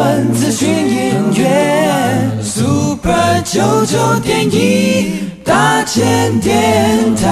[0.00, 7.28] 闻资讯音乐，Super 九九点一大千电台，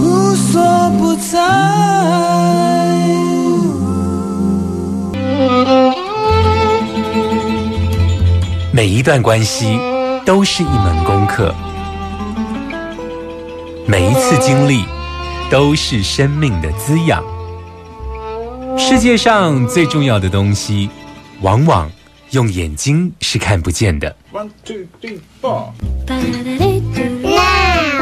[0.00, 0.62] 无所
[0.96, 1.40] 不在。
[8.70, 9.76] 每一段关系
[10.24, 11.52] 都是一门功课，
[13.88, 14.84] 每一次经历
[15.50, 17.20] 都是生命的滋养。
[18.78, 20.88] 世界上最重要的东西，
[21.40, 21.88] 往往
[22.30, 24.16] 用眼睛是看不见的。
[24.32, 25.70] One, two, three, four.
[26.06, 26.16] 那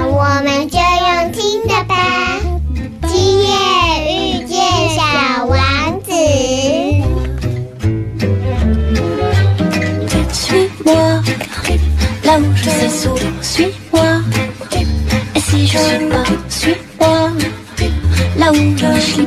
[0.07, 1.95] 我们就用听的吧。
[3.07, 3.49] 今夜
[4.09, 4.57] 遇见
[4.97, 5.03] 小
[5.45, 6.11] 王子。
[10.33, 11.23] Suis-moi,
[12.25, 14.23] là où je sais souvent, suis-moi.
[15.35, 17.33] Et si je suis pas, suis-moi,
[18.39, 19.27] là où je lâche les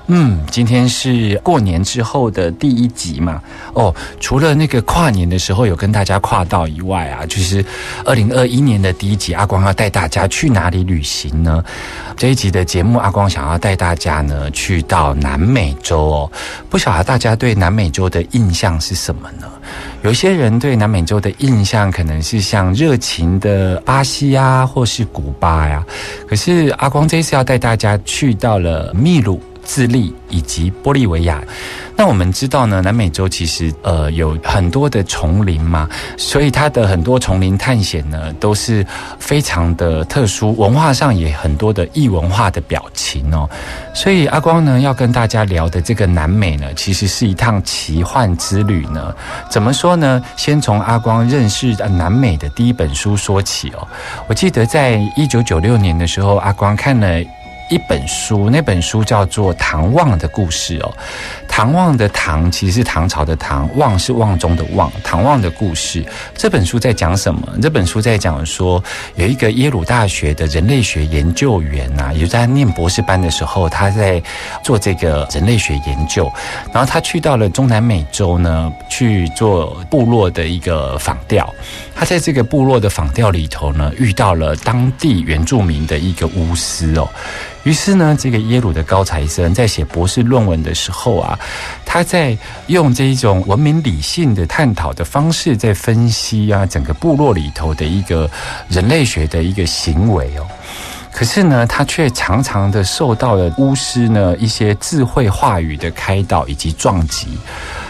[0.07, 3.41] 嗯，今天是过年之后的第一集嘛。
[3.73, 7.63] 哦，除了那个跨年的时候有跟大家跨到以外啊，就是
[8.03, 11.63] 二零二一年的第一集，阿光要带大家去哪里旅行呢？
[12.17, 16.31] 这一集的节目，阿光想要带大家呢去到南美洲哦。
[16.69, 19.47] 不晓得大家对南美洲的印象是什么呢？
[20.03, 25.85] 有些人对南美洲的印象可能是像热情的巴西啊，或是古巴呀、
[26.27, 29.41] 可是阿光这一次要带大家去到了秘鲁。
[29.63, 31.41] 智利以及玻利维亚，
[31.95, 35.87] 那我们知道呢，南美洲其实呃有很多的丛林嘛，
[36.17, 38.85] 所以它的很多丛林探险呢都是
[39.19, 43.49] 非常的特殊，文化上也很多的异文化的表情哦。
[43.93, 49.13] 所以阿光呢要跟大家聊的这个南美呢，其实是一趟奇幻之旅呢。
[49.49, 50.21] 怎么说呢？
[50.35, 53.87] 先从阿光认识南美的第一本书说起哦。
[54.27, 57.07] 我记得在一九九六年的时候，阿光看了。
[57.71, 60.93] 一本书，那本书叫做《唐望的故事》哦。
[61.51, 64.89] 唐望的唐其实是唐朝的唐，望是望中的望。
[65.03, 66.03] 唐望的故事
[66.33, 67.41] 这本书在讲什么？
[67.61, 68.81] 这本书在讲说，
[69.15, 74.23] 有一个耶鲁大学的人类学研究员呐、也就在念博士班的时候，他在
[74.63, 76.31] 做这个人类学研究，
[76.73, 81.53] 然后他去到了中南美洲呢，去做部落的一个访调。
[81.93, 87.07] 他在这个部落的访调里头呢，遇到了当地原住民的一个巫师哦。
[87.63, 91.37] 于是呢，这个耶鲁的高材生在写博士论文的时候啊，
[91.85, 92.37] 他在
[92.67, 98.29] 用这一种文明理性的探讨的方式，在分析啊整个部落里头的一个
[98.69, 100.47] 人类学的一个行为哦。
[101.11, 107.37] 可是呢，他却常常的受到了巫师呢一些智慧话语的开导以及撞击，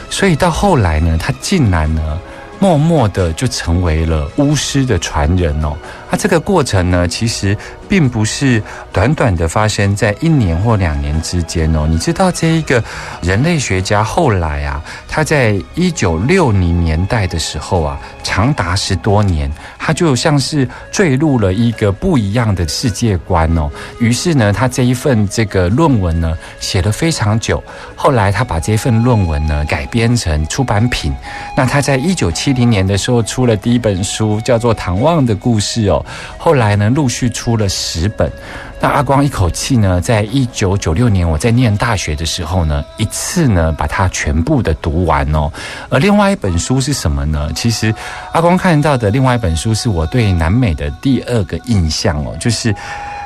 [0.09, 2.19] 所以到后来呢，他竟然呢。
[2.61, 5.75] 默默的就成为了巫师的传人哦。
[6.11, 7.57] 那、这个过程呢，其实
[7.87, 8.61] 并不是
[8.91, 11.87] 短短的发生在一年或两年之间哦。
[11.89, 12.83] 你知道这一个
[13.21, 19.49] 人类学家后来啊，他在一九六零年代的时候啊，长达十多年，
[19.79, 23.69] 他就像是坠入了一个不一样的世界观哦。
[23.99, 27.63] 于是呢，他这一份这个论文呢，写了非常久。
[27.95, 31.13] 后来他把这份论文呢改编成出版品。
[31.55, 36.00] 那他在一九七零年的时候出了第一本书，叫做《唐望的故事》哦。
[36.37, 38.31] 后来呢，陆续出了十本。
[38.81, 45.51] 那阿光一口气呢，在一九九六年我在念大学的时候呢，一次呢把它全部的读完哦。
[45.89, 47.51] 而另外一本书是什么呢？
[47.55, 47.93] 其实
[48.33, 52.75] 阿光看到的另外一本书是我对南美的第二个印象哦，就是。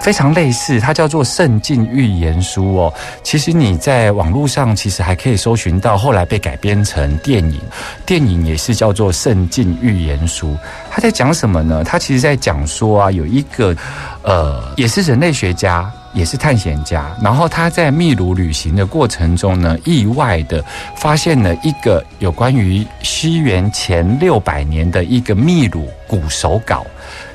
[0.02, 2.94] 非常类似，它叫做《圣境预言书》哦。
[3.24, 7.60] 其实你在网络上其实还可以搜寻到，后来被改编成电影，
[8.06, 10.50] 电影也是叫做《圣境预言书》。
[10.92, 11.84] 它在讲什么呢？
[11.84, 13.76] 它其实在讲说啊，有一个
[14.22, 15.92] 呃，也是人类学学家。
[16.16, 20.64] 也是探险家，然后他在秘鲁旅行的过程中呢，意外的
[20.96, 26.88] 发现了一个有关于西元前六百年的一个秘鲁古手稿。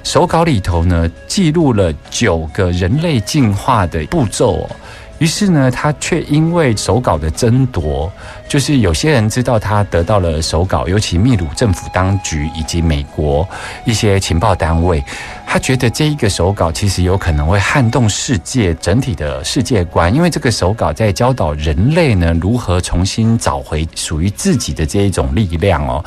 [0.03, 4.71] 手稿里头呢，记录了九个人类进化的步骤哦。
[5.20, 8.11] 于是呢，他却因为手稿的争夺，
[8.49, 13.46] 就是有些人知道他得到了手稿，尤其秘鲁政府当局以及美国
[13.84, 15.05] 一些情报单位，
[15.46, 26.02] 他觉得这一个手稿其实有可能会撼动世界整体的世界观，因为这个手稿在教导人类呢如何重新找回属于自己的这一种力量哦。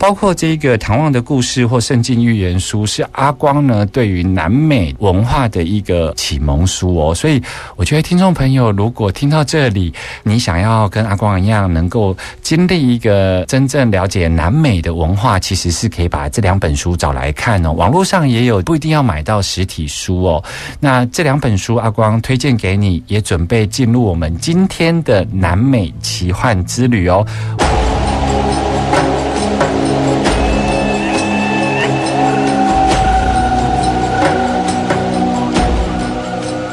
[0.00, 7.14] 包括这个《唐望的故事》或《圣经预言书》，是阿光呢对于南美文化的一个启蒙书哦。
[7.14, 7.40] 所以，
[7.76, 9.92] 我觉得听众朋友如果听到这里，
[10.22, 17.70] 你想要跟阿光一样，能够经历一个真正了解南美的文化，其实是可以把这两本书找来看哦。
[17.72, 20.42] 网络上也有，不一定要买到实体书哦。
[20.80, 27.26] 那这两本书，阿光推荐给你，也准备进入我们今天的南美奇幻之旅哦。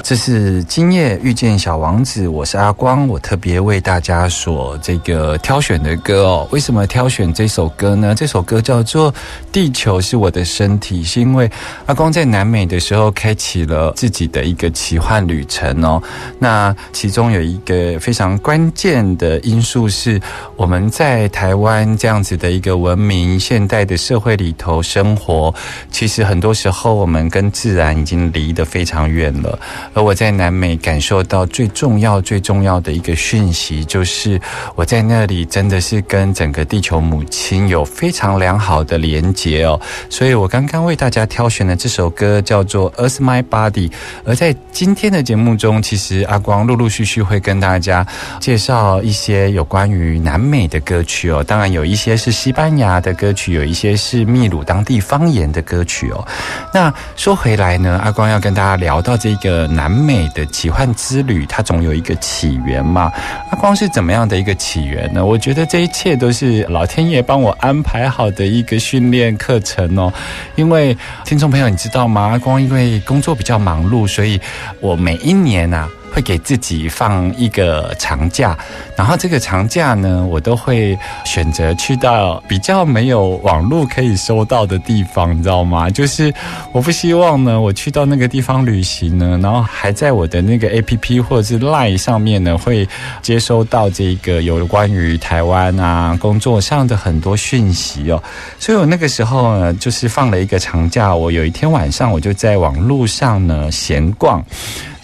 [0.07, 6.47] 这是今夜遇见小王子，我是阿光，我特别为大家所这个挑选的歌哦。
[6.49, 8.15] 为什么挑选这首歌呢？
[8.15, 9.11] 这首歌叫做
[9.51, 11.51] 《地球是我的身体》，是因为
[11.87, 16.01] 阿光在南美的时候开启了自己的一个奇幻旅程哦。
[16.39, 20.17] 那其中有一个非常关键的因素是，
[20.55, 25.53] 我们在台湾这样子的一个文明现代的社会里头生活，
[25.91, 29.59] 其实很多时候我们跟自然已经离得非常远了。
[29.97, 34.39] 而我在南美感受到最重要、最重要的一个讯息，就是
[34.75, 39.81] 我在那里真的是跟整个地球母亲有非常良好的连结哦。
[40.07, 43.89] 所以我刚刚为大家挑选的这首歌叫做《Earth My Body》。
[44.23, 48.05] 而在今天的节目中，其实阿光陆陆续续会跟大家
[48.39, 51.43] 介绍一些有关于南美的歌曲哦。
[51.43, 56.23] 当然有一些是西班牙的歌曲，有一些是秘鲁当地方言的歌曲哦。
[56.71, 59.86] 那说回来呢，阿光要跟大家聊到这个南。
[59.87, 63.09] 完美的奇幻之旅，它总有一个起源嘛？
[63.49, 65.25] 阿光是怎么样的一个起源呢？
[65.25, 70.11] 我觉得这一切都是老天爷帮我安排好的一个训练课程哦。
[70.55, 72.23] 因为听众朋友，你知道吗？
[72.23, 74.37] 阿光因为工作比较忙碌，所以
[74.81, 75.87] 我每一年啊。
[76.11, 78.57] 会给自己放一个长假，
[78.95, 85.89] 然后这个长假呢，我都会选择去到比较没有网络可以收到的地方，你知道吗？
[85.89, 86.33] 就是
[86.71, 92.87] 我不希望呢，我去到那个地方旅行呢，然后还在我的那个 A P P 或者是 Line 上面呢，会
[93.21, 98.21] 接收到这个有关于台湾啊工作上的很多讯息哦。
[98.59, 104.43] 所以我那个时候呢，就是放了一个长假，我有一天晚上我就在网络上呢闲逛。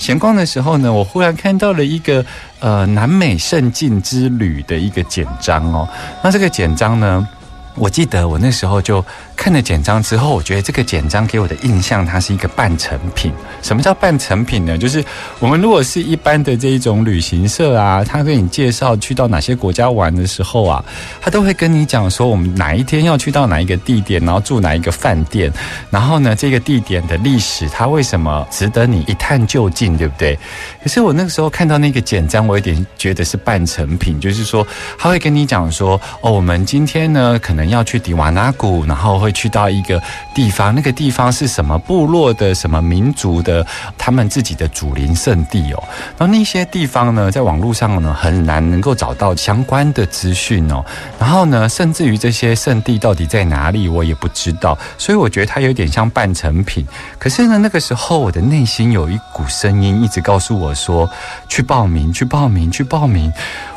[0.04, 2.26] 闲逛的时候呢，我忽然看到了一个
[2.60, 5.88] 呃南美圣境之旅的一个简章哦。
[6.22, 7.26] 那这个简章呢，
[7.76, 9.04] 我记得我那时候就。
[9.36, 13.34] 看了简章之后，我觉得这个简章给我的印象，它是一个半成品。
[13.62, 14.78] 什么叫半成品呢？
[14.78, 15.04] 就是
[15.40, 20.86] 我们如果是一般的这一种旅行社啊，他给你介绍去到哪些国家玩的时候啊，
[21.20, 25.52] 他都会跟你讲说，我们哪一天要去到哪一个地点，然后住哪一个饭店，
[25.90, 30.38] 然后呢，这个地点的历史，它为什么值得你一探究竟，对不对？
[30.82, 34.66] 可是我那个时候看到那个简章，我有点觉得是半成品，就是说
[34.98, 39.24] 他会跟你讲说，哦，我们今天呢，可能要去迪瓦纳谷，然后。
[39.24, 40.02] 会去到一个
[40.36, 43.66] 地方，那个地方是什么部落的、什么民族的，
[43.98, 45.82] 他们自己的祖灵圣地哦。
[46.18, 50.84] 然后那些地方呢，在网络上呢很难能够找到相关的资讯哦。
[51.18, 54.78] 然后呢，甚至于这些圣地到底在哪里，我也不知道。
[54.98, 56.86] 所以我觉得它有点像半成品。
[57.18, 61.10] 可是呢，那个时候我的内心有一股声音一直告诉我说：
[61.48, 63.32] 去报名，去报名，去报名。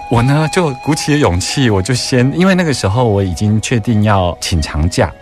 [0.09, 5.13] 我呢就鼓起了勇气，我就先，因为那个时候我已经确定要请长假。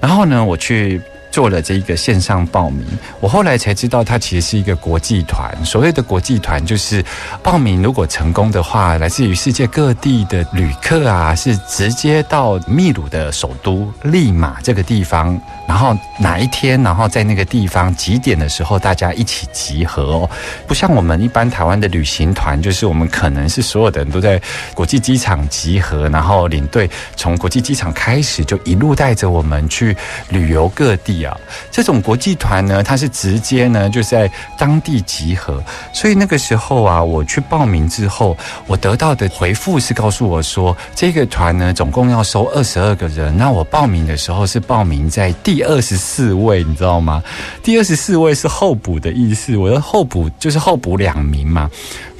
[0.00, 1.00] 然后呢，我去
[1.32, 2.86] 做了这一个线上报名。
[3.18, 5.52] 我后来才知道，它其实是一个国际团。
[5.64, 7.04] 所谓的国际团，就是
[7.42, 15.40] 报名如果成功的话，来自于世界各地的旅客啊，是直接到秘鲁的首都利马这个地方。
[15.66, 20.30] 然后哪一天，然后在那个地方几点的时候，大家一起集合哦。
[20.66, 24.38] 不像我们一般台湾的旅行团，就是我们可能是所有的人都在
[24.74, 29.96] 国际机场集合，然后领队从国际机场开始就一路带着我们去
[30.28, 31.21] 旅游各地
[31.70, 35.62] 这种国际团呢，它是直接呢就在当地集合。
[35.94, 38.36] 所以那个时候啊，我去报名之后，
[38.66, 43.36] 我得到的回复是告诉我说，这个团呢总共要收二十二个人。
[43.36, 45.52] 那我报名的时候是报名在第。
[45.52, 47.22] 第二十四位，你知道吗？
[47.62, 51.70] 第二十四位是候补的意思，我的候补就是候补两名嘛。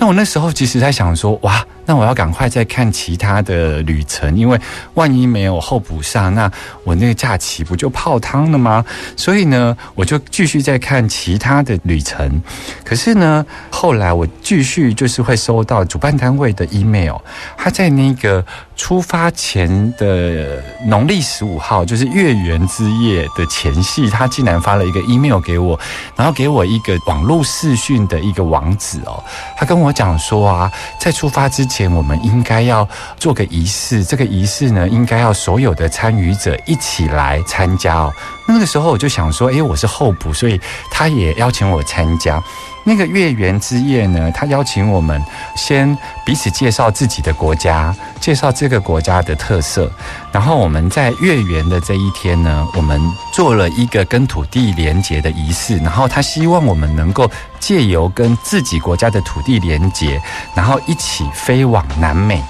[0.02, 1.64] 那我那时候其实在想说，哇。
[1.84, 4.58] 那我要赶快再看其他的旅程，因为
[4.94, 6.48] 万一没有候补上，那
[6.84, 8.84] 我那个假期不就泡汤了吗？
[9.16, 12.40] 所以呢，我就继续在看其他的旅程。
[12.84, 17.16] 可是呢，后来我继续就是会收到主办单位的 email，
[17.56, 18.44] 他在那个
[18.82, 25.78] 出发前的农历十五号，就是月圆之夜的前夕，他竟然发了一个 email 给我，
[26.16, 29.22] 然后给我一个网络视讯的一个网址哦。
[29.56, 32.86] 他跟我讲说啊，在出发之前，我们应该要
[33.16, 38.12] 做个仪式，这个仪式呢，应该要所有的参与者一起来参加哦。
[38.48, 40.60] 那个时候我就想说，诶，我是候补，所以
[40.90, 42.42] 他也邀请我参加。
[42.84, 45.22] 那个月圆之夜呢，他邀请我们
[45.54, 49.90] 先彼此介绍自己的国家，介绍这个国家的特色，
[50.32, 53.00] 然后我们在月圆的这一天呢，我们
[53.32, 60.20] 做了一个跟土地连结的仪式，然后他希望我们能够借由跟自己国家的土地连结，
[60.54, 62.42] 然后一起飞往南美。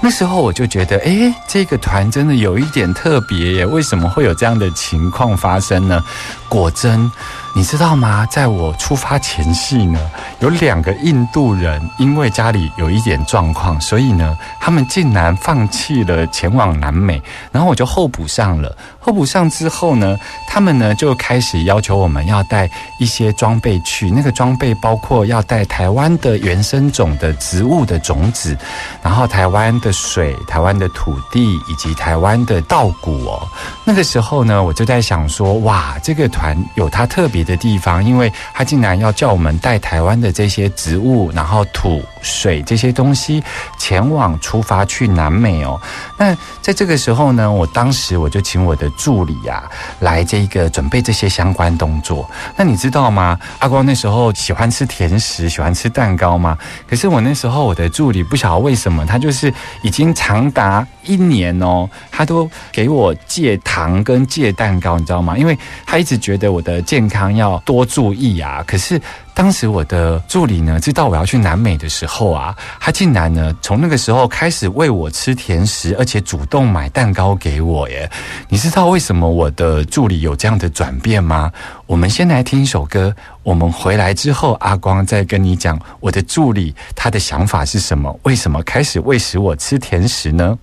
[0.00, 6.00] 那时候我就觉得，诶，这个团真的有一点特别耶，为什么会有这样的情况发生呢？
[6.48, 7.10] 果真。
[7.54, 8.24] 你知道吗？
[8.30, 9.98] 在我出发前夕呢，
[10.38, 18.76] 有两个印度人因为家里有一点状况，所以呢，他们竟然放弃了前往南美，然后我就候补上了。
[19.00, 28.56] 候补上之后呢，他们呢就开始要求我们要带一些装备去，那个装备包括要带台湾的原生种的植物的种子，
[29.02, 33.48] 然后台湾的水、台湾的土地以及台湾的稻谷哦。
[33.84, 37.38] 那个时候呢，我就在想说，哇，这个团有它特别。
[37.48, 43.42] 的地方，因为他竟然要叫我们带台湾的这些植物，然后土、水这些东西
[43.78, 45.80] 前往出发去南美哦。
[46.18, 49.62] 那在这个时候呢，我当时我就请我的助理呀
[50.00, 52.28] 来这个准备这些相关动作。
[52.54, 53.38] 那你知道吗？
[53.60, 56.58] 阿光那时候喜欢吃甜食，喜欢吃蛋糕吗？
[56.86, 59.50] 可是我那时候我的助理不晓得为什么，他就是
[59.82, 65.38] 已经长达一年哦，他都给我戒糖跟戒蛋糕，你知道吗？
[65.38, 67.28] 因为他一直觉得我的健康。
[67.38, 68.64] 要多注意啊！
[68.66, 69.00] 可是
[69.32, 78.10] 当时我的助理呢，知道我要去南美的时候啊，他竟然呢，从那个时候开始喂我吃甜食，而且主动买蛋糕给我耶！
[78.48, 81.52] 你知道为什么我的助理有这样的转变吗？
[81.86, 90.58] 我们先来听一首歌，我们回来之后，阿光再跟你讲我的助理他的想法是什么，为什么开始喂食我吃甜食呢？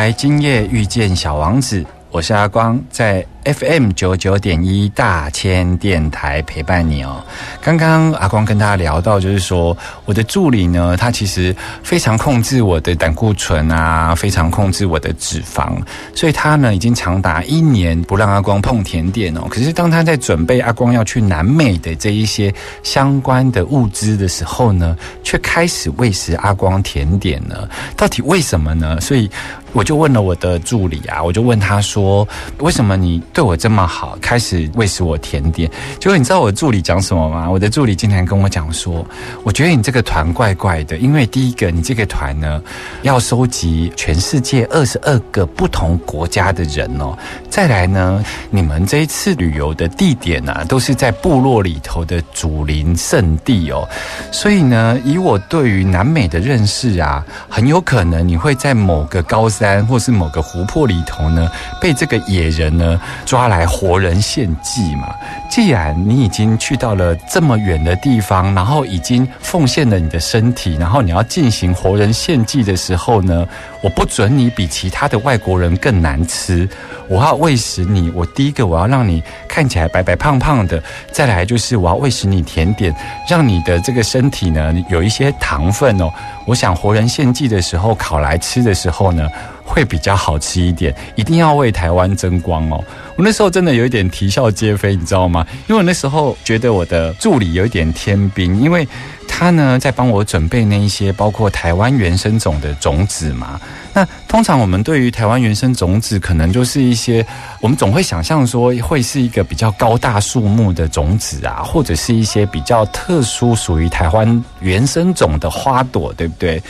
[0.00, 3.22] 来，今夜遇见小王子，我是阿光，在。
[3.42, 7.24] FM 九九点一大千电台陪伴你哦。
[7.62, 15.80] 刚刚阿光跟大家聊到，就是说我的助理呢，他其实非常控制我的胆固醇啊，非常控制我的脂肪，
[16.14, 19.46] 所以他呢已经长达一年不让阿光碰甜点哦。
[19.48, 22.52] 可是当他在准备阿光要去南美的这一些
[22.82, 27.66] 相关的物资的时候呢，却开始喂食阿光甜点呢？
[27.96, 29.00] 到底为什么呢？
[29.00, 29.30] 所以
[29.72, 32.26] 我就问了我的助理啊，我就问他说，
[32.58, 33.22] 为什么你？
[33.32, 35.70] 对我这么好，开始喂食我甜点。
[35.98, 37.48] 结果你知道我助理讲什么吗？
[37.48, 39.06] 我的助理经常跟我讲说，
[39.44, 42.60] 我觉得你这个团怪怪的，因为第一个，你这个团呢
[43.02, 47.16] 要收集全世界二十二个不同国家的人哦。
[47.48, 53.88] 再来呢，你们这一次旅游的地点呢，都是在部落里头的祖林圣地哦。
[54.32, 62.98] 所以呢，以我对于南美的认识啊，很有可能你会在某个高山或是某个湖泊里头呢，被这个野人呢。
[63.26, 65.14] 抓来活人献祭嘛？
[65.48, 73.46] 既然你已经去到了这么远的地方，然后已经奉献了你的身体，然后你要进行活人献祭的时候呢，
[73.82, 76.68] 我不准你比其他的外国人更难吃。
[77.08, 82.94] 我要喂食你，我第一个我要让你看起来白白胖胖的，再来就是我要喂食你甜点，
[83.28, 86.10] 让你的这个身体呢有一些糖分哦。
[86.46, 89.28] 我想活人献祭的时候烤来吃的时候呢，
[89.70, 90.92] 会比较好吃一点。
[91.14, 92.84] 一定要为台湾争光哦。
[93.16, 95.46] 我那时候真的有一点啼笑皆非，你知道吗？
[95.68, 98.86] 因为我那时候觉得我的助理有一点天兵，因为
[99.28, 103.60] 他呢在帮我准备那一些包括台湾原生种的种子嘛。
[103.92, 107.24] 那通常我们对于台湾原生种子，可能就是一些
[107.60, 116.62] 我们总会想象说会是一个比较高大树木的种子啊，或者是一些比较特殊属于台湾原生种的花朵，对不对？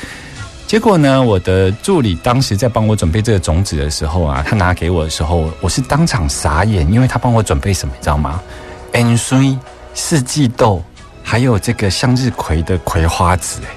[0.70, 8.40] 结果呢，我的助理当时在帮我准备这个种子的时候啊，他拿给我的时候，我是当场傻眼，因为他帮我准备什么，你知道吗
[8.92, 9.58] ？N 水
[9.94, 10.80] 四季豆，
[11.24, 13.60] 还有这个向日葵的葵花籽。
[13.62, 13.68] 哎，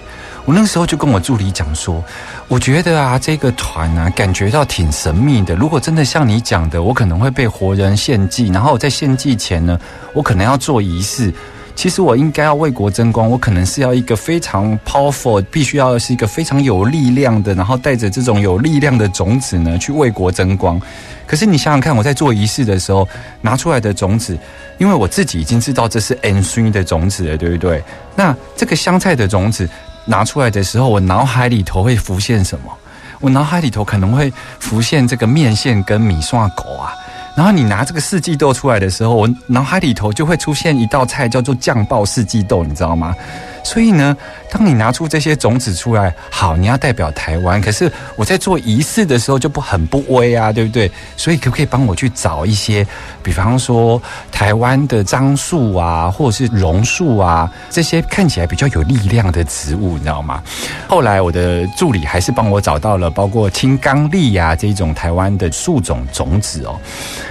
[0.46, 2.04] 我那个时候就跟我助理讲说，
[2.48, 5.56] 我觉得啊，这个团啊，感觉到挺神秘的。
[5.56, 9.80] 如果真的像你讲的，我可能会被活人献祭，然后在献祭前呢，
[10.14, 11.34] 我可能要做仪式。
[11.76, 20.80] 其实我应该要为国争光，我可能是要一个非常 powerful，必须要是一个非常有力量的，然后带着这种有力量的种子呢，去为国争光。
[21.26, 23.08] 可是你想想看，我在做仪式的时候
[23.42, 24.38] 拿出来的种子，
[24.78, 27.84] 因为我自己已经知道这是 N three 的种子了，对不对？
[28.16, 29.68] 那这个香菜的种子
[30.06, 32.72] 拿出来的时候，我脑海里头会浮现什么？
[33.20, 36.94] 我脑海里头可能会浮现这个面线跟米线狗啊。
[37.36, 43.16] 然后你拿这个四季豆出来的时候，我脑海里头就会出现一道菜，叫做酱爆四季豆，你知道吗？
[43.64, 44.16] 所以呢，
[44.52, 47.62] 当你拿出这些种子出来，好，你要代表台湾。
[47.62, 50.92] 可是我在做仪式的时候就不很不威啊，对不对？
[51.16, 52.86] 所以可不可以帮我去找一些，
[53.24, 54.02] 比方说
[54.32, 60.44] 台湾的樟树啊，或者是榕树啊，这些看起来比较有力量的植物，你知道吗？
[60.88, 66.78] 后来我的助理还是帮我找到了，包括青冈栎呀这种台湾的树种种子哦。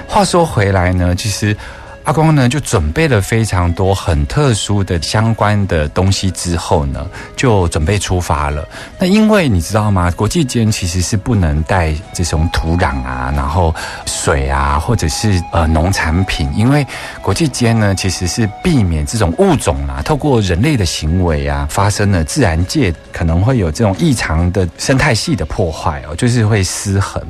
[0.08, 1.56] 话说回来呢，其实。
[2.04, 7.06] 阿光呢，就准备了非常多很特殊的相关的东西之后呢，
[7.36, 8.66] 就准备出发了。
[8.98, 10.10] 那因为你知道吗？
[10.10, 13.72] 国际间其实是不能带这种土壤啊，然后
[14.04, 16.84] 水啊，或者是呃农产品，因为
[17.20, 27.22] 国际间呢其实是避免这种物种啊，透过人类的行为啊，发生了自然界可能会有这种异常的生态系的破坏哦，就是会失衡。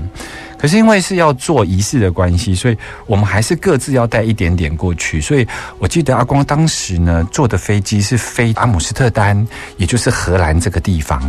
[0.62, 5.21] 可是因为是要做仪式的关系，所以我们还是各自要带一点点过去。
[5.21, 5.45] 所以
[5.81, 9.45] 我记得阿光当时呢坐的飞机是飞阿姆斯特丹，
[9.76, 11.21] 也就是荷兰这个地方。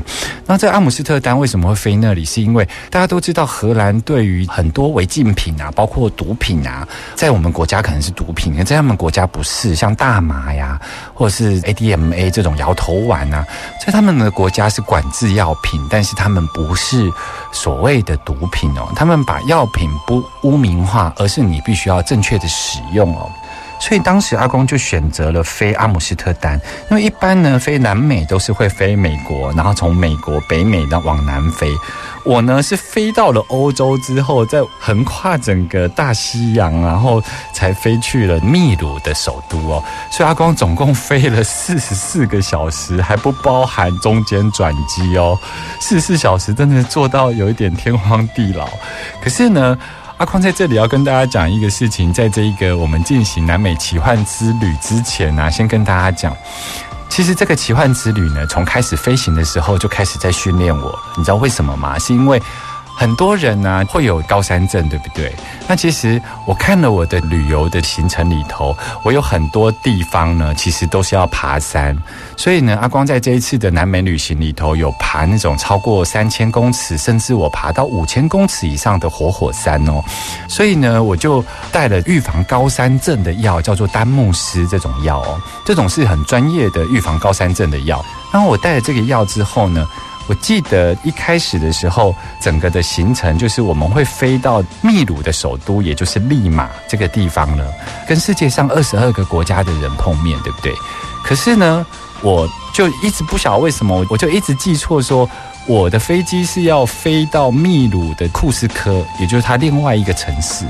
[0.45, 2.23] 那在阿姆斯特丹为什么会飞那里？
[2.23, 10.79] 是因为大家都知道荷兰对于很多违禁品啊，包括毒品啊，在我们国家可能是毒品，在他们国家不是，像大麻呀，
[11.11, 13.43] 或者是 ADMA 这种摇头丸啊，
[13.83, 17.11] 在他们的国家是管制药品，但是他们不是
[17.51, 19.22] 所谓的毒品哦，他们。
[19.23, 23.29] 把药品不污名化，而是你必须要正确的使用哦。
[23.83, 26.57] 所以当时阿公就选择了飞阿姆斯特丹，
[26.89, 31.69] 因为一般呢飞南美都是会飞美国，然后从美国北美的往南飞。
[32.23, 37.21] 我呢是飞到了欧洲之后，再横跨整个大西洋，然后
[37.53, 39.83] 才飞去了秘鲁的首都哦。
[40.09, 45.37] 所以阿光总共飞了四十四个小时，还不包含中间转机哦。
[45.81, 48.69] 四十四小时真的做到有一点天荒地老。
[49.21, 49.77] 可是呢，
[50.17, 56.35] 阿匡在这里要跟大家讲一个事情，在这一个我们进行南美奇幻之旅之前呢，先跟大家讲。
[57.09, 60.97] 其实这个奇幻之旅呢，从开始飞行的时候就开始在训练我。
[61.17, 61.97] 你知道为什么吗？
[61.99, 62.41] 是因为。
[62.95, 65.33] 很多人呢会有高山症，对不对？
[65.67, 71.97] 那其实我看了我的旅游的行程里头，我有很多地方呢，其实都是要爬山。
[72.37, 80.01] 所以呢，阿光在这一次的南美旅行里头，有爬那种超过三千公尺，甚至我爬到五千公尺以上的活火山哦。
[80.47, 85.41] 所以呢，我就带了预防高山症的药，叫做丹木斯这种药哦。
[85.65, 88.03] 这种是很专业的预防高山症的药。
[88.31, 89.87] 当我带了这个药之后呢？
[90.27, 97.65] 我记得一开始的时候，整个的行程就是我们会飞到秘鲁的首都，也就是利马这个地方呢，
[98.07, 100.73] 跟世界上二十二个国家的人碰面，对不对？
[101.23, 101.85] 可是呢，
[102.21, 105.29] 我就一直不晓得为什么，我就一直记错说
[105.67, 110.65] 我的飞机是要飞到秘鲁的库斯科，也就是它另外一个城市。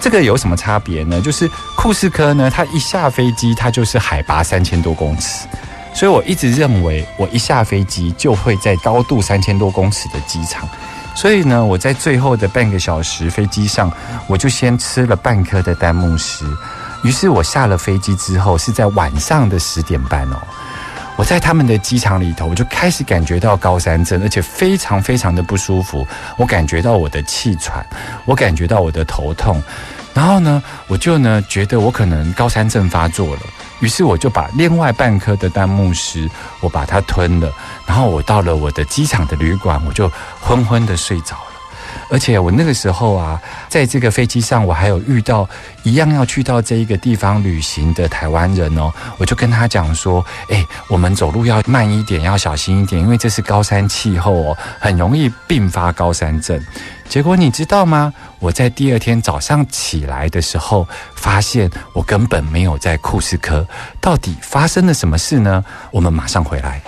[0.00, 1.20] 这个有什么差别呢？
[1.20, 5.46] 就是库斯科呢，它一下飞机，它就是海拔三千多公尺。
[5.94, 10.68] 所以我一直认为，我一下飞机就会在高度三千多公尺的机场。
[11.14, 13.88] 所以呢，我在最后的半个小时飞机上，
[14.26, 16.44] 我就先吃了半颗的丹木斯。
[17.04, 20.36] 于是我下了飞机之后，是在晚上的十点半哦。
[21.16, 26.04] 我在他们的机场里头，我就开始感觉到高山症，而且非常非常的不舒服。
[26.36, 27.86] 我感觉到我的气喘，
[28.24, 29.62] 我感觉到我的头痛。
[30.12, 33.42] 然后呢，我就呢觉得我可能高山症发作了。
[33.84, 37.52] 于是我就把另外半颗的丹木石，我把它吞了，
[37.84, 41.53] 然后我到了我的机场的旅馆，我就昏昏的睡着了。
[42.14, 45.48] 而且我那个时候啊，在这个飞机上，我还有遇到
[45.82, 56.64] 一样要去到这一个地方旅行的台湾人哦，我就跟他讲说，哎，我们走路要慢一点，要小心一点，因为这是高山气候哦，很容易并发高山症。
[57.08, 58.14] 结果你知道吗？
[58.38, 63.66] 我在第二天早上起来的时候，发现我根本没有在库斯科。
[64.00, 65.64] 到底发生了什么事呢？
[65.90, 66.80] 我们马上回来。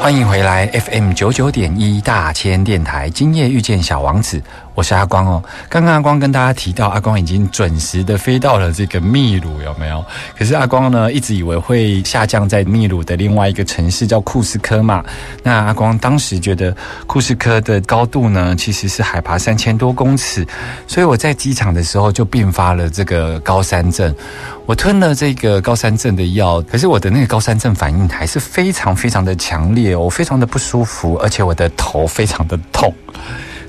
[0.00, 4.40] 欢迎回来，FM 九九点一大千电台，今夜遇见小王子。
[4.78, 10.04] 我是阿光哦，刚刚阿光跟大家提到，阿光已经准时的飞到了这个秘鲁，有没有？
[10.38, 15.04] 可是阿光呢，一直以为会下降在秘鲁的另外一个城市叫库斯科嘛。
[15.42, 16.72] 那阿光当时觉得
[17.08, 20.46] 库斯科的高度呢，其实是海拔三千多公尺，
[20.86, 24.14] 所以我在机场的时候就并发了这个高山症。
[24.64, 32.94] 我吞了这个高山症的药，可是我的那个高山症反应还是非常非常的强烈，我非常的不舒服，而且我的头非常的痛。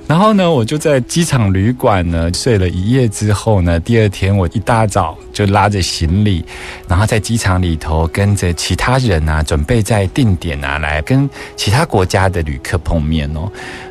[0.09, 6.43] 然后呢，我就在机场旅馆呢睡了一夜之后呢，第二天我一大早就拉着行李，
[6.87, 13.47] 然后在机场里头跟着其他人啊，准备在定点啊来跟其他国家的旅客碰面哦。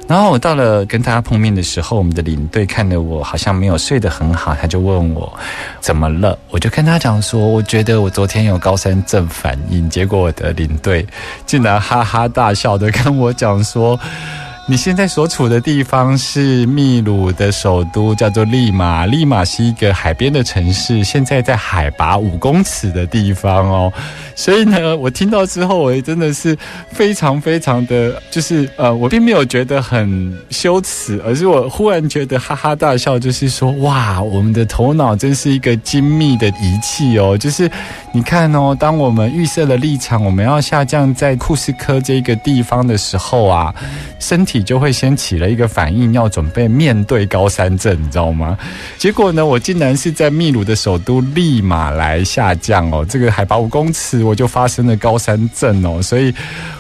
[0.09, 5.33] 然后我到了跟大家碰面的时候，我们的领队看着我好像没有睡得很好，他就问我
[5.81, 11.07] 怎么了，我就跟他讲说，我觉得我昨天有高山症反应，结果我的领队
[11.47, 13.97] 竟然哈哈大笑的跟我讲说。
[14.71, 19.07] 你现在所处的地方是秘鲁的首都，叫做利马。
[19.07, 23.91] 利马是一个海边的城市，现在在海拔五公尺的地方哦。
[24.37, 26.55] 所以呢，我听到之后，我也真的是
[26.91, 37.39] 非常非常的，就是呃，我并没有觉得很羞耻，而是我忽然觉得哈哈大笑，就是说，哇，我们的头脑真是一个精密的仪器哦。
[37.39, 37.71] 就是
[38.13, 43.75] 你看哦，当我们预设了立场，我们要下降在库斯科这个地方的时候啊，
[44.21, 44.58] 身体。
[44.59, 48.59] 你就会先起了一个反应，要准备面对高山症，你知道吗？
[48.99, 56.35] 结果呢，我竟然是在秘鲁的首都立马来下降哦，这个海拔五公尺，我就发生了高山症哦，所以。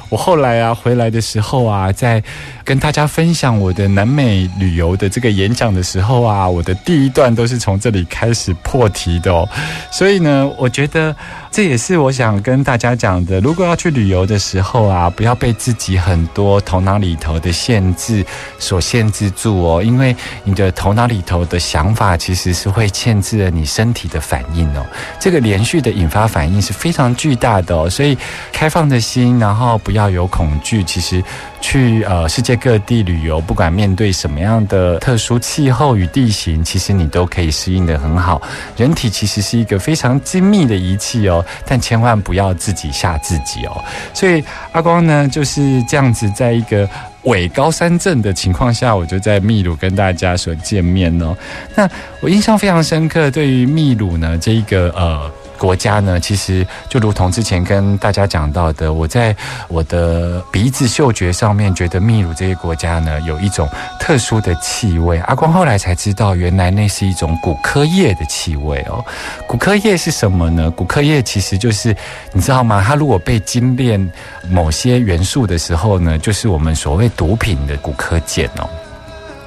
[0.08, 2.22] 我后来啊回来的时候啊，在
[2.64, 9.46] 跟大家分享我的南美旅游的这个演讲的时候啊，我的第一段都是从这里开始破题的哦。
[9.90, 11.14] 所以呢，我觉得
[11.50, 13.38] 这也是我想跟大家讲的。
[13.40, 18.24] 如果要去旅游的时候啊，不要被自己很多头脑里头的限制
[18.58, 24.86] 所限制住哦，因为你的头脑里头的想法其实是会限制了你身体的反应哦。
[25.20, 28.16] 这个连续的引发反应是非常巨大的哦，所以
[28.52, 29.97] 开放的心，然后不要。
[29.98, 31.22] 要有恐惧，其实
[31.60, 38.40] 去呃世界各地旅游，不管面对什么样的特殊气候与地形，其实你都可以适应的很好。
[38.76, 43.84] 人体其实是一个非常精密的仪器哦，但千万不要自己吓自己哦。
[44.14, 46.88] 所以阿光呢就是这样子，在一个
[47.24, 51.36] 伪高山症的情况下，我就在秘鲁跟大家所见面哦。
[51.74, 55.30] 那我印象非常深刻，对于秘鲁呢这一个呃。
[55.58, 59.34] 国家呢，其实就如同之前跟大家讲到的，我在
[59.68, 63.68] 我的鼻子嗅觉上面觉得秘鲁这些国家呢有一种
[63.98, 65.18] 特殊的气味。
[65.20, 69.04] 阿光后来才知道，原来那是一种骨科叶的气味哦。
[69.48, 70.70] 骨科叶是什么呢？
[70.70, 71.94] 骨科叶其实就是
[72.32, 72.82] 你知道吗？
[72.86, 74.00] 它如果被精炼
[74.48, 78.70] 某些元素的时候呢，就是我们所谓毒品的骨科碱哦。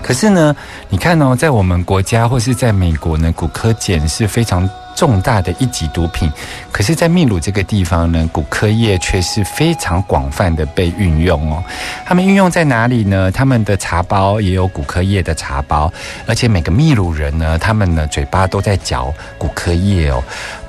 [0.04, 0.56] 可是呢，
[0.90, 4.70] 你看哦，在我们国家或是在美国呢，骨科碱是非常。
[5.02, 6.32] 重大的一级毒品，
[6.72, 11.64] 可是，在秘鲁这个地方呢，骨科液却是非常广泛的被运用哦。
[12.06, 13.32] 他们运用在哪里呢？
[13.32, 15.92] 他们的茶包也有骨科液的茶包，
[16.28, 20.24] 而且每个秘鲁人呢，他们呢嘴巴都在嚼骨科液哦。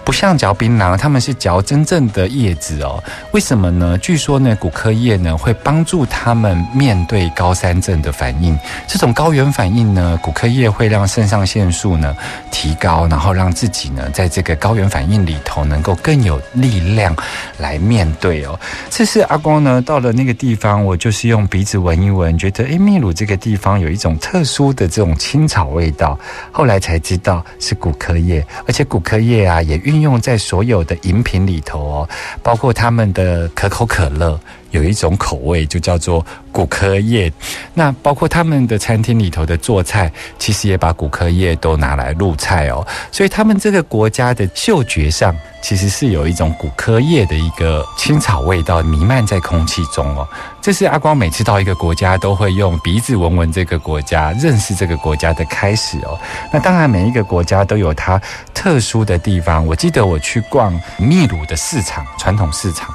[0.04, 3.02] 不像嚼槟榔，他们是嚼真正的叶子哦。
[3.30, 3.96] 为什么呢？
[3.98, 8.58] 据说呢，骨科叶呢会帮助他们面对高山症的反应。
[8.88, 12.16] 这种高原反应呢，骨科叶会让肾上腺素呢
[12.50, 17.14] 提高，然后让自己呢在这个高原反应里头能够更有力量
[17.58, 18.58] 来面对哦。
[18.90, 26.18] 这是阿光呢到了那个地方，我就是用鼻子闻一闻，觉得诶，秘鲁这个地方有一种特殊的这种青草味道。
[26.50, 29.91] 后来才知道是骨科叶，而且骨科叶啊也运。
[29.92, 32.08] 运用在所有的饮品里头哦，
[32.42, 34.40] 包括他们的可口可乐。
[34.72, 37.32] 有一种口味，就叫做骨科叶。
[37.72, 42.86] 那包括他们的餐厅里头的做菜，其实也把骨科叶都拿来入菜哦。
[43.10, 50.26] 所以他们这个国家的嗅觉上，其实是有一种骨科叶的一个青草味道弥漫在空气中哦。
[50.60, 56.18] 这是阿光每次到一个国家都会用鼻子闻闻这个国家，认识这个国家的开始哦。
[56.52, 58.20] 那当然，每一个国家都有它
[58.54, 59.66] 特殊的地方。
[59.66, 62.94] 我记得我去逛秘鲁的市场，传统市场，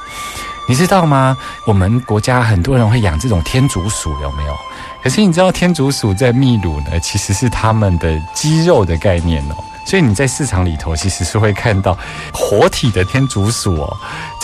[0.67, 1.35] 你知道吗？
[1.65, 4.55] 我们国家很多人会养这种天竺鼠，有没有？
[5.01, 9.55] 可是你知道天竺鼠在秘鲁呢，其实是他们的肌肉的概念哦。
[9.85, 11.97] 所以你在市场里头其实是会看到
[12.33, 13.97] 活体的天竺鼠哦，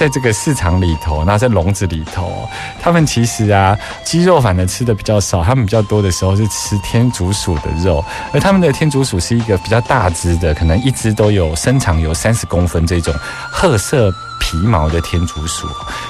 [0.04, 2.46] 在这个市场里头，那在笼子里头，
[2.82, 13.16] 他们其实啊，鸡肉反而吃的比较少，他们比较多的时候是吃天竺鼠的肉，而他们的天竺鼠是一个比较大只的，可能一只都有身长有三十公分这种
[13.50, 14.14] 褐色。
[14.40, 15.68] 皮毛的天竺鼠，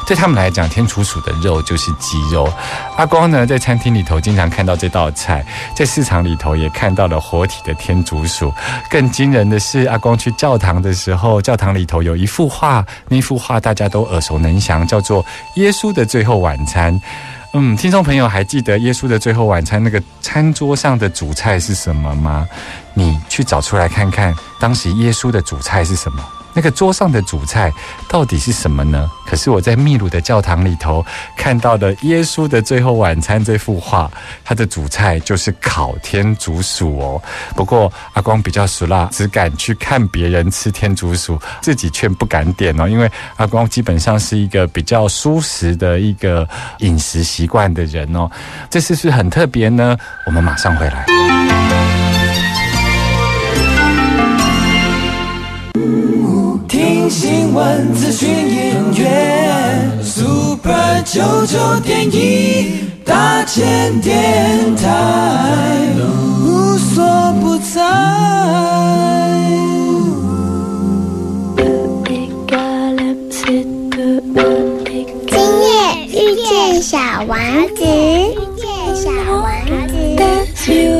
[0.07, 2.51] 对他们来讲，天竺鼠的肉就是鸡肉。
[2.97, 8.51] 阿光呢，在餐厅里头经常看到这道菜，在市场里头也看到了活体的天竺鼠。
[8.89, 15.23] 更惊人的是，阿光去教堂的时候，教堂里头有一幅画，那幅画大家家都耳熟能详，叫做
[15.55, 16.93] 《耶稣的最后晚餐》。
[17.55, 22.47] 嗯，听众朋友还记得《耶稣的最后晚餐》那个餐桌上的主菜是什么吗？
[22.95, 26.23] 你去找出来看看，当时耶稣的主菜是什么？
[26.53, 27.71] 那个桌上的主菜
[28.07, 29.09] 到底是什么呢？
[29.25, 31.03] 可是我在秘鲁的教堂里头
[31.35, 34.11] 看到的耶稣的最后晚餐这幅画，
[34.43, 37.21] 它的主菜就是烤天竺鼠哦。
[37.55, 42.87] 不过阿光比较熟啦，只敢去看别人吃天竺鼠，自己却不敢点哦。
[42.87, 46.47] 因为阿光基本上是一个比较舒适的一个
[46.79, 48.29] 饮食习惯的人哦。
[48.69, 49.97] 这次是很特别呢。
[50.25, 51.72] 我们马上回来。
[57.35, 59.09] 新闻、资讯、音乐
[60.03, 67.03] ，Super 九九点一大千电台，无所
[67.41, 67.81] 不在。
[75.27, 75.65] 今夜
[76.05, 77.35] 遇见小王
[77.75, 79.43] 子，遇见小王
[79.87, 80.92] 子。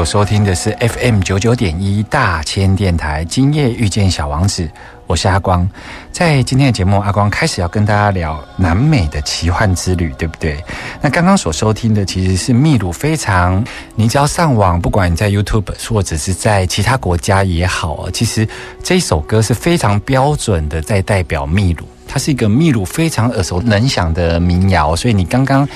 [0.00, 4.66] 所收听的是 FM 九九点一大千电台，今夜遇见小王子。
[5.06, 5.68] 我是阿光，
[6.10, 10.64] 在今天的节目，阿光开始要跟大家聊南美的奇幻之旅，对不对？
[11.02, 13.62] 那刚刚所收听的其实是秘鲁非常，
[13.94, 18.48] 你只要上网，不管你在 YouTube 或者是在其他国家也好，其实
[18.82, 21.86] 这首歌是非常标准的，在代表秘鲁。
[22.12, 25.66] 它是一个秘鲁非常耳熟能详的民谣，所以你刚刚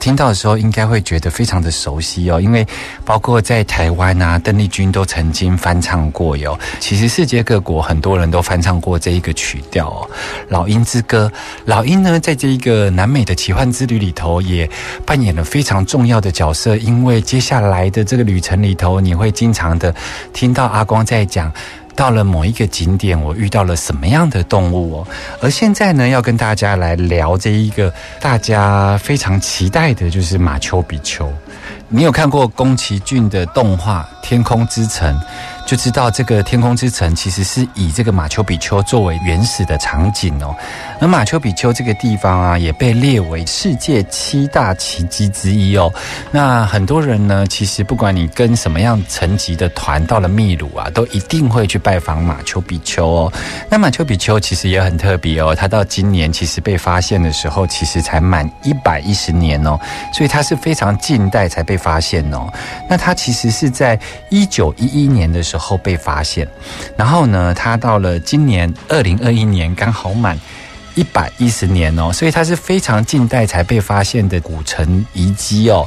[0.00, 2.40] 听到的时候，应该会觉得非常的熟悉哦。
[2.40, 2.66] 因为
[3.04, 6.58] 包括在台湾啊，邓丽君都曾经翻唱过哟。
[6.80, 10.10] 其实世界各国很多人都翻唱过这一个曲调哦，
[10.48, 11.30] 《老鹰之歌》。
[11.64, 14.68] 老鹰呢，在这一个南美的奇幻之旅里头，也
[15.06, 16.76] 扮演了非常重要的角色。
[16.76, 19.94] 因为接下来的这个旅程里头，你会经常的
[20.32, 21.52] 听到阿光在讲。
[21.96, 25.06] 到了某一个景点，我遇到了什么样的动物哦？
[25.40, 31.32] 而现在呢，要跟大家来聊这一个大家非常期待的，就是马丘比丘。
[31.88, 35.14] 你有看过宫崎骏的动画《天空之城》？
[35.66, 40.54] 就知道这个天空之城其实是以这个马丘比丘作为原始的场景哦。
[41.00, 45.92] 而马丘比丘这个地方啊，也被列为世界七大奇迹之一哦。
[46.30, 53.32] 那很多人呢，其实不管你跟什么样层级的团到了秘鲁啊，都一定会去拜访马丘比丘哦。
[53.70, 59.80] 那马丘比丘其实也很特别哦，它到今年其实被发现的时候，其实才满一百一十年哦，
[60.12, 62.52] 所以它是非常近代才被发现哦。
[62.88, 63.98] 那它其实是在
[64.28, 65.53] 一九一一年的时候。
[65.58, 66.48] 后被发现，
[66.96, 70.38] 然后呢，他到了今年二零二一年刚好满。
[70.96, 75.84] 一百一十年哦，所以它是非常近代才被发现的古城遗迹哦。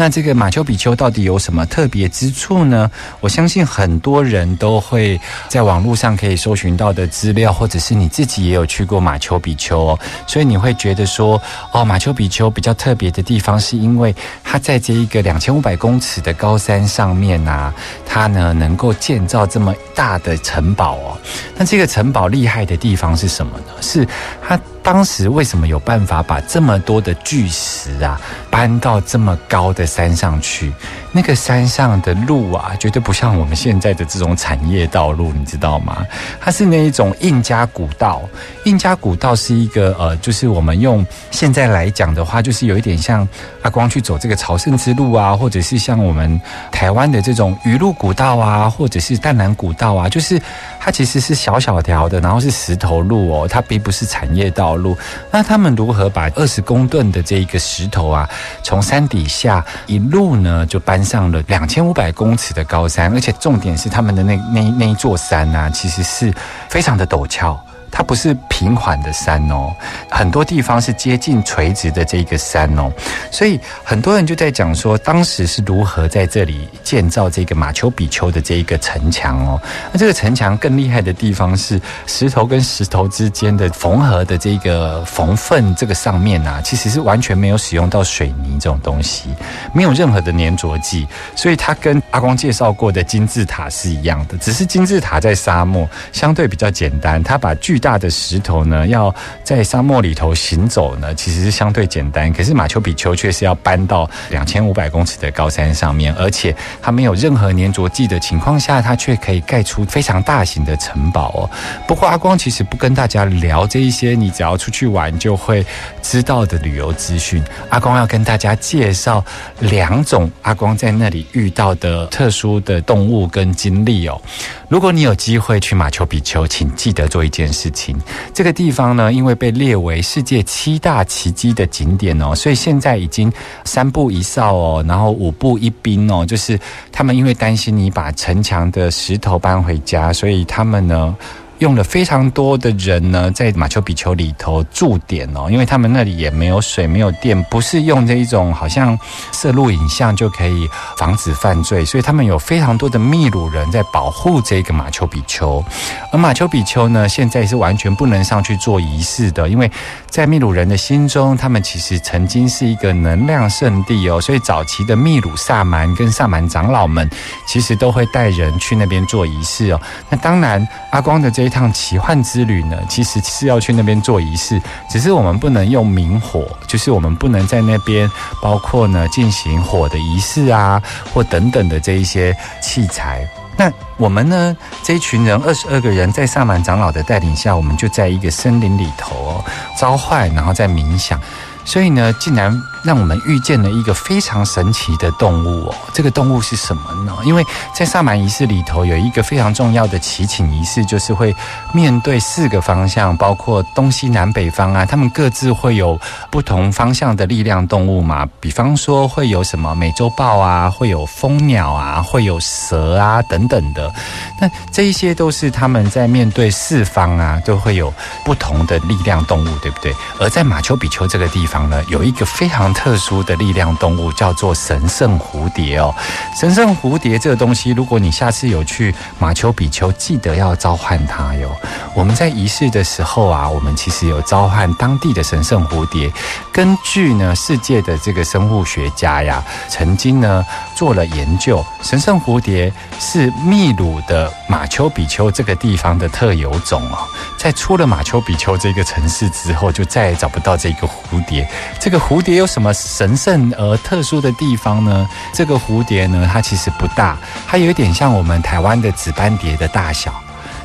[0.00, 2.90] 那这个马丘比丘到底有什么特别之处呢？
[3.20, 9.98] 我相信很多人都会在网络上可以搜寻到的资料，或者是你自己也有去过马丘比丘哦。
[10.26, 11.38] 所以你会觉得说，
[11.72, 17.70] 哦，马丘比丘比较特别的地方，是因为它在这一个两千五百公尺的高山上面啊，
[18.06, 21.18] 它呢能够建造这么大的城堡哦。
[21.58, 23.74] 那这个城堡厉害的地方是什么呢？
[23.82, 24.08] 是
[24.40, 30.72] 它当时为什么有办法把这么多的巨石啊搬到这么高的山上去？
[31.12, 36.06] 那个山上的路啊，绝对不像我们现在的这种产业道路，你知道吗？
[36.40, 38.22] 它是那一种印加古道。
[38.70, 43.26] 印加古道是一个呃，就是我们用现在来讲的话，就是有一点像
[43.62, 50.40] 阿光去走这个朝圣之路啊，或者是像我们台湾的这种鱼路古道啊，或者是淡南古道啊，就是
[50.78, 54.96] 它其实是小小条的，然后是石头路哦，它并不是产业道路。
[55.32, 58.28] 那他们如何把二十公吨的这一个石头啊，
[58.62, 66.32] 从山底下一路呢就搬上了两千五百公尺的高山，而且重点是他们的那那那一座山呢、其实是
[66.68, 67.60] 非常的陡峭。
[67.90, 69.74] 它不是平缓的山哦，
[70.10, 72.90] 很多地方是接近垂直的这个山哦，
[73.30, 79.60] 所以很多人就在讲说，当时是如何在这里建造这个马丘比丘的这一个城墙哦。
[79.92, 89.30] 那这个城墙更厉害的地方是石头跟石头之间的缝合的这个缝缝，这个上面啊，其实是完全没有使用到水泥这种东西，
[89.74, 99.12] 没有任何的粘着剂，所以它跟阿光介绍过的金字塔是一样的，只是金字塔在沙漠相对比较简单，它把巨大的石头呢，要
[99.42, 102.32] 在沙漠里头行走呢，其实是相对简单。
[102.32, 111.50] 可是马丘比丘却是要搬到两千五百公尺的高山上面，而且它没有任何粘着剂的情况下，它却可以盖出非常大型的城堡哦。
[111.88, 115.64] 不过阿光其实不跟大家聊这一些，你只要出去玩就会
[116.02, 117.42] 知道的旅游资讯。
[117.70, 119.24] 阿光要跟大家介绍
[119.60, 124.20] 两种阿光在那里遇到的特殊的动物跟经历哦。
[124.68, 127.96] 如果你有机会去马丘比丘，请记得做一件事情。
[128.34, 133.32] 这个地方呢，因为被列为世界七大奇迹的景点哦，所以现在已经
[133.64, 136.58] 三步一哨哦，然后五步一兵哦，就是
[136.90, 141.16] 他们因为担心你把城墙的石头搬回家，所以他们呢。
[141.60, 148.98] 用了非常多的人呢，在马丘比丘里头驻点哦，因为他们那里也没有水、没有电，不是用这一种好像
[149.32, 155.62] 摄录影像就可以防止犯罪，所以他们有非常多的秘鲁人在保护这个马丘比丘。
[156.10, 159.70] 而马丘比丘呢，现在是完全不能上去做仪式的，因为
[160.08, 167.08] 在秘鲁人的心中，他们其实曾经是一个能量圣地哦，所以早期的秘鲁萨满跟萨满长老们
[167.46, 169.80] 其实都会带人去那边做仪式哦。
[170.08, 178.08] 那当然，阿光的这一趟奇幻之旅呢，其实是要去那边做仪式，只是我们不能用明火，就是我们不能在那边
[178.40, 180.80] 包括呢进行火的仪式啊，
[181.12, 182.32] 或等等的这一些
[182.62, 183.28] 器材。
[183.56, 184.56] 那我们呢？
[184.84, 189.44] 这一群人二十二个人，在萨满长老的带领下，我们就在一个森林里头哦，
[189.76, 191.20] 召唤，然后在冥想。
[191.64, 195.74] 所以呢，竟然让我们遇见了一个非常神奇的动物哦。
[195.92, 197.12] 这个动物是什么呢？
[197.24, 201.34] 因为在萨满仪式里头有一个非常重要的祈请仪式，就是会
[201.72, 205.98] 面对四个方向，包括东西南北方啊，他们各自会有
[206.30, 208.26] 不同方向的力量动物嘛。
[208.40, 213.92] 比方说会有什么美洲豹啊，会有蜂鸟啊，会有蛇啊等等的。
[214.40, 217.92] 那这一些都是他们在面对四方啊，都会有
[218.24, 219.94] 不同的力量动物，对不对？
[220.18, 225.94] 而在马丘比丘这个地方呢，有一个非常特殊的力量动物，叫做神圣蝴蝶哦。
[226.38, 231.50] 神圣蝴蝶这个东西，如果你下次有去马丘比丘，记得要召唤它哟。
[231.94, 236.10] 我们在仪式的时候啊，我们其实有召唤当地的神圣蝴蝶。
[236.52, 240.44] 根据呢，世界的这个生物学家呀，曾经呢
[240.76, 246.98] 做了研究，神圣蝴蝶是秘鲁的马丘比丘这个地方的特有种哦。
[247.36, 251.48] 在出了马丘比丘这个城市之后，就再也找不到这个蝴蝶。
[251.80, 255.08] 这个蝴蝶有什那么神圣而特殊的地方呢？
[255.32, 257.16] 这个蝴蝶呢，它其实不大，
[257.48, 260.12] 它有一点像我们台湾的紫斑蝶的大小。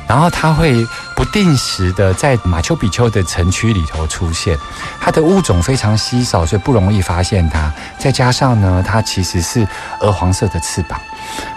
[0.06, 4.58] 然后它会不定时的在马丘比丘的城区里头出现，
[5.00, 7.72] 它的物种非常稀少，所以不容易发现它。
[7.98, 9.66] 再加上呢，它其实是
[10.00, 11.00] 鹅黄色的翅膀。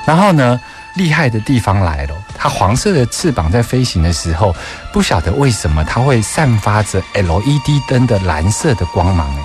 [0.06, 0.58] 然后呢，
[0.93, 4.56] 厉害的地方来了，它黄色的翅膀在飞行的时候，
[4.93, 9.41] 不晓得为什么它会散发着 LED 灯的蓝色的光芒诶。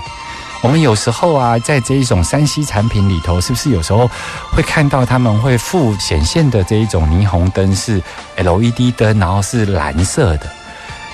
[0.64, 4.11] 我们有时候啊，在这一种山西产品里头，是不是有时候
[4.50, 8.03] 会看到他们会附显现的这一种霓虹灯是
[8.38, 10.46] LED 灯，然后是蓝色的？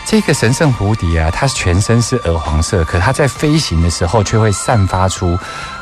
[0.07, 5.37] 这个神圣蝴蝶啊，它全身是鹅黄色，可它在飞行的时候却会散发出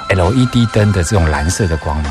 [0.08, 2.10] LED 灯的这种蓝色的光芒。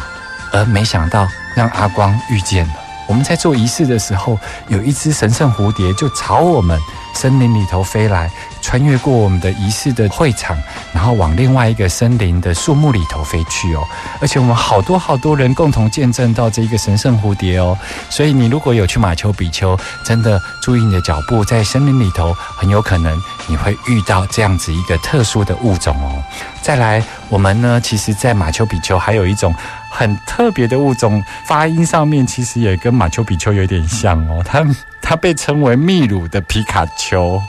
[0.54, 2.74] 而没想到让阿光遇见了，
[3.08, 6.80] 我们在做仪式的时候，有一只神圣蝴蝶就朝我们
[7.18, 8.30] 森林里头飞来，
[8.62, 10.56] 穿越过我们的仪式的会场，
[10.94, 13.84] 然后往另外一个森林的树木里头飞去哦。
[14.22, 17.76] 而且我们好多好多人共同见证到这一个神圣蝴蝶哦。
[18.08, 19.76] 所以你如果有去马丘比丘，
[20.06, 26.22] 真的注意你的脚步，在森林里头，很有可能你会遇到这样子一个特殊的物种哦。
[26.62, 29.56] 再来，我们呢，其实，在马丘比丘还有一种
[29.90, 34.44] 很特别的物种，发音上面其实也跟马丘比丘有点像哦。
[34.46, 34.64] 它
[35.10, 37.42] 它被称为秘鲁的皮卡丘。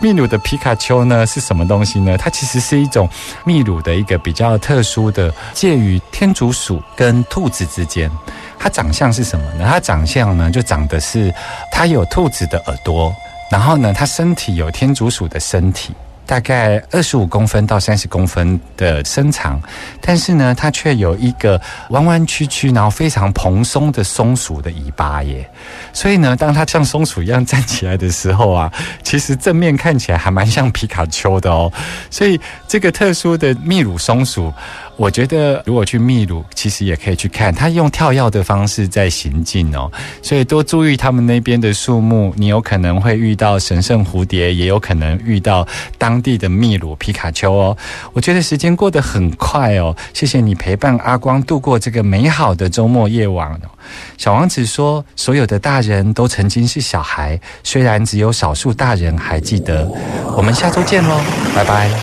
[0.00, 2.18] 秘鲁的皮卡丘呢是什么东西呢？
[2.18, 3.08] 它其实是一种
[3.44, 8.10] 秘鲁的一个比较特殊的，介于天竺鼠跟兔子之间。
[8.58, 9.64] 它长相是什么呢？
[9.70, 11.32] 它长相呢就长得是，
[11.70, 13.14] 它有兔子的耳朵，
[13.52, 15.94] 然后呢，它身体有天竺鼠的身体。
[16.26, 19.60] 大概二十五公分到三十公分的身长，
[20.00, 21.60] 但是呢，它却有一个
[21.90, 25.48] 弯弯曲曲，然后非常蓬松的松鼠的尾巴耶。
[25.92, 28.70] 所以呢，当它像松鼠一样站起来的时候啊，
[29.02, 31.72] 其实正面看起来还蛮像皮卡丘的哦。
[32.10, 34.52] 所以这个特殊的秘鲁松鼠。
[34.96, 39.90] 我觉得，如果去秘鲁，其实也可以去看，它用跳跃的方式在行进哦。
[40.22, 45.66] 所以多注意他们那边的树木，你有可能会遇到神圣蝴蝶，也有可能遇到
[45.98, 47.76] 当地的秘鲁皮卡丘哦。
[48.12, 53.60] 我觉得时间过得很快哦，谢谢你陪伴阿光度过这个美好的周末夜晚。
[54.16, 59.86] 小王子说：“所有的大人都曾经是小孩，虽然只有少数大人还记得。”
[60.36, 61.20] 我们下周见喽，
[61.54, 61.90] 拜拜。